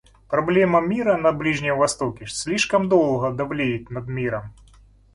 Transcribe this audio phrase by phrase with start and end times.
[0.27, 4.51] Проблема мира на Ближнем Востоке слишком долго довлеет над миром.